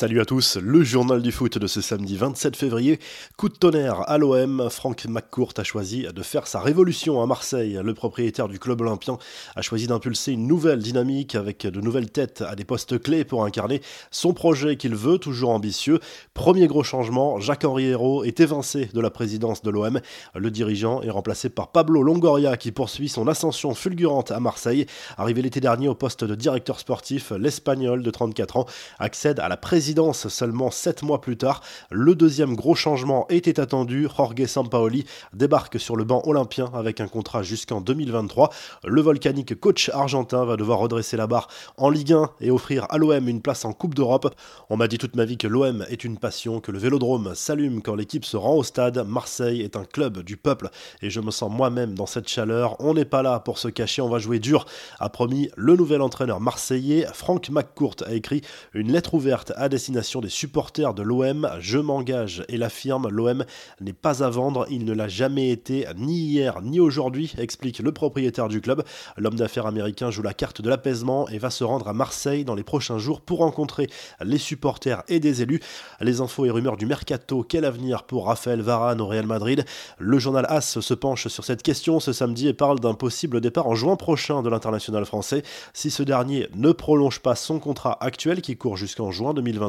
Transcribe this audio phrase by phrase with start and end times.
[0.00, 2.98] Salut à tous, le journal du foot de ce samedi 27 février.
[3.36, 7.78] Coup de tonnerre à l'OM, Franck McCourt a choisi de faire sa révolution à Marseille.
[7.84, 9.18] Le propriétaire du club olympien
[9.56, 13.44] a choisi d'impulser une nouvelle dynamique avec de nouvelles têtes à des postes clés pour
[13.44, 16.00] incarner son projet qu'il veut, toujours ambitieux.
[16.32, 20.00] Premier gros changement, Jacques-Henri Hérault est évincé de la présidence de l'OM.
[20.34, 24.86] Le dirigeant est remplacé par Pablo Longoria qui poursuit son ascension fulgurante à Marseille.
[25.18, 28.66] Arrivé l'été dernier au poste de directeur sportif, l'Espagnol de 34 ans
[28.98, 31.62] accède à la présidence seulement 7 mois plus tard.
[31.90, 34.08] Le deuxième gros changement était attendu.
[34.16, 38.50] Jorge Sampaoli débarque sur le banc olympien avec un contrat jusqu'en 2023.
[38.84, 42.98] Le volcanique coach argentin va devoir redresser la barre en Ligue 1 et offrir à
[42.98, 44.34] l'OM une place en Coupe d'Europe.
[44.68, 47.82] On m'a dit toute ma vie que l'OM est une passion, que le vélodrome s'allume
[47.82, 49.04] quand l'équipe se rend au stade.
[49.06, 50.70] Marseille est un club du peuple
[51.02, 52.76] et je me sens moi-même dans cette chaleur.
[52.80, 54.66] On n'est pas là pour se cacher, on va jouer dur,
[54.98, 57.06] a promis le nouvel entraîneur marseillais.
[57.12, 58.42] Franck McCourt a écrit
[58.74, 61.50] une lettre ouverte à destination des supporters de l'OM.
[61.58, 63.46] Je m'engage et l'affirme, l'OM
[63.80, 67.90] n'est pas à vendre, il ne l'a jamais été, ni hier ni aujourd'hui, explique le
[67.90, 68.84] propriétaire du club.
[69.16, 72.54] L'homme d'affaires américain joue la carte de l'apaisement et va se rendre à Marseille dans
[72.54, 73.88] les prochains jours pour rencontrer
[74.22, 75.60] les supporters et des élus.
[76.02, 79.64] Les infos et rumeurs du mercato, quel avenir pour Raphaël Varane au Real Madrid?
[79.96, 83.66] Le journal AS se penche sur cette question ce samedi et parle d'un possible départ
[83.66, 85.42] en juin prochain de l'international français
[85.72, 89.59] si ce dernier ne prolonge pas son contrat actuel qui court jusqu'en juin 2020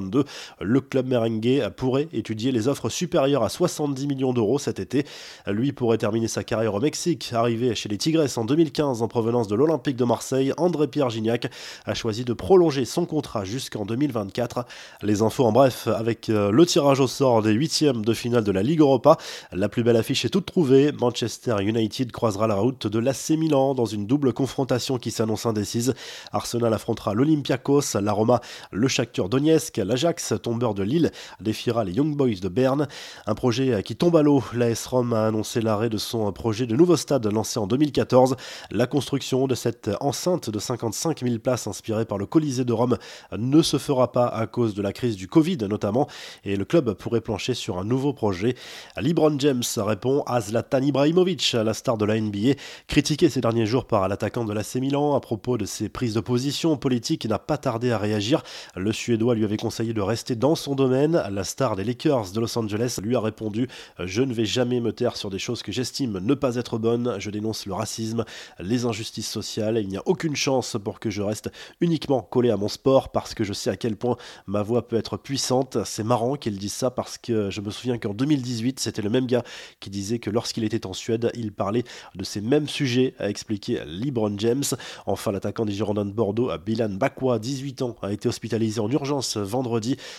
[0.60, 5.06] le club merengue pourrait étudier les offres supérieures à 70 millions d'euros cet été.
[5.48, 7.32] Lui pourrait terminer sa carrière au Mexique.
[7.34, 11.50] Arrivé chez les Tigres en 2015 en provenance de l'Olympique de Marseille, André-Pierre Gignac
[11.86, 14.66] a choisi de prolonger son contrat jusqu'en 2024.
[15.02, 18.52] Les infos en bref avec euh, le tirage au sort des huitièmes de finale de
[18.52, 19.18] la Ligue Europa.
[19.52, 20.92] La plus belle affiche est toute trouvée.
[20.92, 25.94] Manchester United croisera la route de l'AC Milan dans une double confrontation qui s'annonce indécise.
[26.32, 32.16] Arsenal affrontera l'Olympiakos, la Roma, le Shakhtar Donetsk, l'Ajax, tombeur de Lille, défiera les Young
[32.16, 32.88] Boys de Berne.
[33.26, 34.44] Un projet qui tombe à l'eau.
[34.54, 38.36] L'AS Rome a annoncé l'arrêt de son projet de nouveau stade lancé en 2014.
[38.72, 42.98] La construction de cette enceinte de 55 000 places inspirée par le Colisée de Rome
[43.38, 46.08] ne se fera pas à cause de la crise du Covid notamment
[46.44, 48.56] et le club pourrait plancher sur un nouveau projet.
[48.98, 52.54] LeBron James répond à Zlatan Ibrahimovic, la star de la NBA,
[52.88, 56.20] critiqué ces derniers jours par l'attaquant de l'AC Milan à propos de ses prises de
[56.20, 58.44] position politiques, n'a pas tardé à réagir.
[58.76, 61.24] Le Suédois lui avait conseillé de rester dans son domaine.
[61.32, 64.92] La star des Lakers de Los Angeles lui a répondu Je ne vais jamais me
[64.92, 67.16] taire sur des choses que j'estime ne pas être bonnes.
[67.20, 68.26] Je dénonce le racisme,
[68.60, 69.78] les injustices sociales.
[69.82, 71.50] Il n'y a aucune chance pour que je reste
[71.80, 74.98] uniquement collé à mon sport parce que je sais à quel point ma voix peut
[74.98, 75.78] être puissante.
[75.86, 79.26] C'est marrant qu'il dise ça parce que je me souviens qu'en 2018, c'était le même
[79.26, 79.44] gars
[79.80, 83.82] qui disait que lorsqu'il était en Suède, il parlait de ces mêmes sujets, a expliqué
[83.86, 84.64] LeBron James.
[85.06, 89.38] Enfin, l'attaquant des Girondins de Bordeaux, Bilan Bakwa, 18 ans, a été hospitalisé en urgence
[89.38, 89.61] vendredi.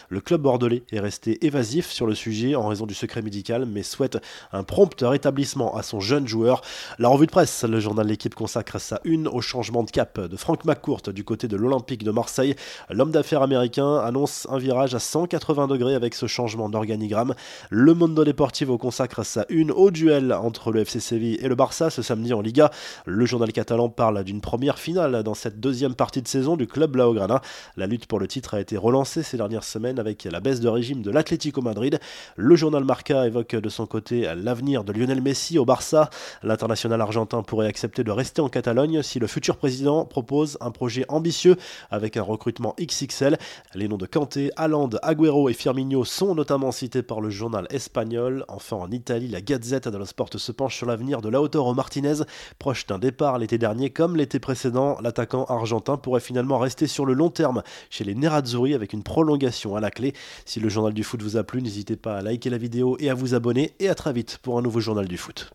[0.08, 3.82] Le club bordelais est resté évasif sur le sujet en raison du secret médical, mais
[3.82, 4.18] souhaite
[4.52, 6.62] un prompt rétablissement à son jeune joueur.
[6.98, 10.36] La revue de presse, le journal L'équipe consacre sa une au changement de cap de
[10.36, 12.54] Franck McCourt du côté de l'Olympique de Marseille.
[12.90, 17.34] L'homme d'affaires américain annonce un virage à 180 degrés avec ce changement d'organigramme.
[17.70, 21.90] Le Mondo Deportivo consacre sa une au duel entre le FC Séville et le Barça
[21.90, 22.70] ce samedi en Liga.
[23.06, 26.92] Le journal catalan parle d'une première finale dans cette deuxième partie de saison du club
[26.92, 27.40] Blaugrana.
[27.76, 30.68] La lutte pour le titre a été relancée ces dernières semaine avec la baisse de
[30.68, 31.98] régime de l'Atlético Madrid.
[32.36, 36.10] Le journal Marca évoque de son côté l'avenir de Lionel Messi au Barça.
[36.42, 41.06] L'international argentin pourrait accepter de rester en Catalogne si le futur président propose un projet
[41.08, 41.56] ambitieux
[41.90, 43.38] avec un recrutement XXL.
[43.74, 48.44] Les noms de Kanté, Haaland, Agüero et Firmino sont notamment cités par le journal espagnol.
[48.48, 52.16] Enfin, en Italie, la Gazette dello Sport se penche sur l'avenir de Lautaro Martinez.
[52.58, 57.14] Proche d'un départ l'été dernier comme l'été précédent, l'attaquant argentin pourrait finalement rester sur le
[57.14, 60.14] long terme chez les Nerazzurri avec une prolongation à la clé.
[60.44, 63.08] Si le journal du foot vous a plu, n'hésitez pas à liker la vidéo et
[63.08, 63.72] à vous abonner.
[63.78, 65.48] Et à très vite pour un nouveau journal du foot.